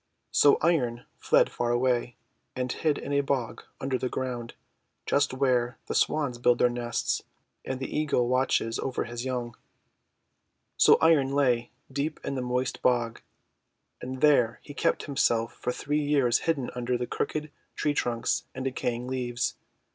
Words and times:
So 0.31 0.57
Iron 0.63 1.05
fled 1.19 1.51
far 1.51 1.69
away, 1.69 2.15
and 2.55 2.71
hid 2.71 2.97
in 2.97 3.13
a 3.13 3.21
bog 3.21 3.61
under 3.79 3.99
the 3.99 4.09
ground, 4.09 4.55
just 5.05 5.31
where 5.31 5.77
the 5.85 5.93
Swans 5.93 6.39
build 6.39 6.57
their 6.57 6.71
nests 6.71 7.21
and 7.63 7.79
the 7.79 7.95
Eagle 7.95 8.27
watches 8.27 8.79
over 8.79 9.03
his 9.03 9.25
young. 9.25 9.55
So 10.75 10.97
Iron 11.01 11.31
lay 11.31 11.69
deep 11.91 12.19
in 12.25 12.33
the 12.33 12.41
moist 12.41 12.81
bog, 12.81 13.21
and 14.01 14.21
there 14.21 14.59
he 14.63 14.73
kept 14.73 15.03
himself 15.03 15.53
for 15.53 15.71
three 15.71 16.01
years 16.01 16.39
hidden 16.49 16.71
under 16.73 16.97
crooked 17.05 17.51
tree 17.75 17.93
trunks 17.93 18.45
and 18.55 18.65
decaying 18.65 19.05
leaves. 19.05 19.53